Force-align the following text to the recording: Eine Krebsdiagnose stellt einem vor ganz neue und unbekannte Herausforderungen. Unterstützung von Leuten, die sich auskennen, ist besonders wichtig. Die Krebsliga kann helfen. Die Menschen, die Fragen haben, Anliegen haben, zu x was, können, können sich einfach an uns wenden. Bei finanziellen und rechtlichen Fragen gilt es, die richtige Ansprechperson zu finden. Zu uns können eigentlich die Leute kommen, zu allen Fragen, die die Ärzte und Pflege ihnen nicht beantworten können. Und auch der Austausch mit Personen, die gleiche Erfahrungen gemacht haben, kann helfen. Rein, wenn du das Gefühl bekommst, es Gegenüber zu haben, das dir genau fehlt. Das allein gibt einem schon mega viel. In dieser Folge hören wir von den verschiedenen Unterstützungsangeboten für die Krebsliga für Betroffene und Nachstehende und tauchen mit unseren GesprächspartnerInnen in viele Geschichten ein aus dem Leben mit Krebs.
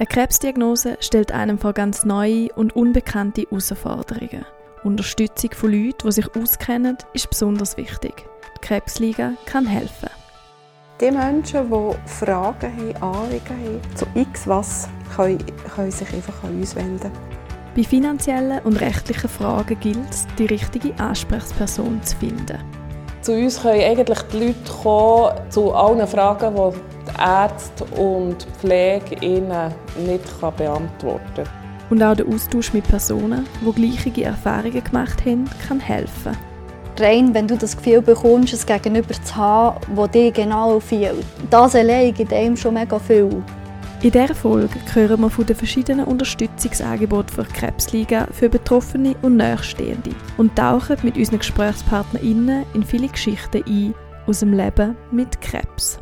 Eine 0.00 0.06
Krebsdiagnose 0.06 0.96
stellt 1.00 1.30
einem 1.30 1.58
vor 1.58 1.74
ganz 1.74 2.06
neue 2.06 2.50
und 2.54 2.74
unbekannte 2.74 3.42
Herausforderungen. 3.42 4.46
Unterstützung 4.82 5.50
von 5.52 5.72
Leuten, 5.72 6.06
die 6.06 6.12
sich 6.12 6.34
auskennen, 6.34 6.96
ist 7.12 7.28
besonders 7.28 7.76
wichtig. 7.76 8.24
Die 8.56 8.66
Krebsliga 8.66 9.34
kann 9.44 9.66
helfen. 9.66 10.08
Die 11.02 11.10
Menschen, 11.10 11.70
die 11.70 12.08
Fragen 12.08 12.72
haben, 12.78 13.02
Anliegen 13.02 13.44
haben, 13.50 13.94
zu 13.94 14.06
x 14.14 14.48
was, 14.48 14.88
können, 15.14 15.44
können 15.74 15.90
sich 15.90 16.10
einfach 16.14 16.44
an 16.44 16.58
uns 16.58 16.74
wenden. 16.74 17.12
Bei 17.76 17.82
finanziellen 17.82 18.60
und 18.60 18.80
rechtlichen 18.80 19.28
Fragen 19.28 19.78
gilt 19.80 20.10
es, 20.10 20.26
die 20.38 20.46
richtige 20.46 20.98
Ansprechperson 20.98 22.02
zu 22.04 22.16
finden. 22.16 22.58
Zu 23.20 23.32
uns 23.34 23.60
können 23.60 23.82
eigentlich 23.82 24.22
die 24.32 24.46
Leute 24.46 24.72
kommen, 24.82 25.50
zu 25.50 25.74
allen 25.74 26.06
Fragen, 26.06 26.54
die 26.54 26.78
die 26.99 26.99
Ärzte 27.20 27.84
und 27.96 28.46
Pflege 28.58 29.16
ihnen 29.20 29.72
nicht 29.98 30.40
beantworten 30.40 31.20
können. 31.34 31.48
Und 31.90 32.02
auch 32.02 32.14
der 32.14 32.26
Austausch 32.26 32.72
mit 32.72 32.86
Personen, 32.86 33.46
die 33.60 33.72
gleiche 33.72 34.24
Erfahrungen 34.24 34.82
gemacht 34.84 35.24
haben, 35.26 35.48
kann 35.66 35.80
helfen. 35.80 36.36
Rein, 36.98 37.32
wenn 37.34 37.48
du 37.48 37.56
das 37.56 37.76
Gefühl 37.76 38.02
bekommst, 38.02 38.52
es 38.52 38.66
Gegenüber 38.66 39.14
zu 39.22 39.36
haben, 39.36 39.80
das 39.96 40.10
dir 40.10 40.30
genau 40.30 40.78
fehlt. 40.80 41.24
Das 41.48 41.74
allein 41.74 42.14
gibt 42.14 42.32
einem 42.32 42.56
schon 42.56 42.74
mega 42.74 42.98
viel. 42.98 43.42
In 44.02 44.10
dieser 44.10 44.34
Folge 44.34 44.78
hören 44.94 45.20
wir 45.20 45.30
von 45.30 45.44
den 45.44 45.56
verschiedenen 45.56 46.06
Unterstützungsangeboten 46.06 47.34
für 47.34 47.44
die 47.44 47.52
Krebsliga 47.52 48.26
für 48.32 48.48
Betroffene 48.48 49.14
und 49.20 49.36
Nachstehende 49.36 50.12
und 50.38 50.56
tauchen 50.56 50.96
mit 51.02 51.16
unseren 51.16 51.38
GesprächspartnerInnen 51.38 52.64
in 52.72 52.82
viele 52.82 53.08
Geschichten 53.08 53.62
ein 53.66 53.94
aus 54.26 54.40
dem 54.40 54.54
Leben 54.54 54.96
mit 55.10 55.40
Krebs. 55.42 55.98